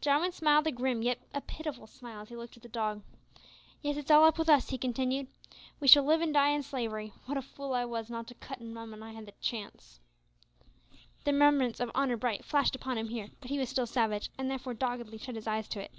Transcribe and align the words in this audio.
Jarwin 0.00 0.30
smiled 0.30 0.68
a 0.68 0.70
grim 0.70 1.02
yet 1.02 1.18
a 1.34 1.40
pitiful 1.40 1.88
smile 1.88 2.20
as 2.20 2.28
he 2.28 2.36
looked 2.36 2.56
at 2.56 2.62
the 2.62 2.68
dog. 2.68 3.02
"Yes, 3.82 3.96
it's 3.96 4.08
all 4.08 4.22
up 4.24 4.38
with 4.38 4.48
us," 4.48 4.70
he 4.70 4.78
continued; 4.78 5.26
"we 5.80 5.88
shall 5.88 6.04
live 6.04 6.20
and 6.20 6.32
die 6.32 6.50
in 6.50 6.62
slavery; 6.62 7.12
wot 7.26 7.36
a 7.36 7.42
fool 7.42 7.74
I 7.74 7.84
was 7.84 8.08
not 8.08 8.28
to 8.28 8.34
cut 8.34 8.60
and 8.60 8.72
run 8.76 8.92
when 8.92 9.02
I 9.02 9.10
had 9.12 9.26
the 9.26 9.32
chance!" 9.40 9.98
The 11.24 11.32
remembrance 11.32 11.80
of 11.80 11.90
"honour 11.92 12.16
bright" 12.16 12.44
flashed 12.44 12.76
upon 12.76 12.98
him 12.98 13.08
here, 13.08 13.30
but 13.40 13.50
he 13.50 13.58
was 13.58 13.68
still 13.68 13.84
savage, 13.88 14.30
and 14.38 14.48
therefore 14.48 14.74
doggedly 14.74 15.18
shut 15.18 15.34
his 15.34 15.48
eyes 15.48 15.66
to 15.70 15.80
it. 15.80 15.90